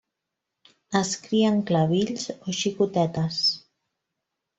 [0.99, 3.39] Es cria en clavills o xicotetes.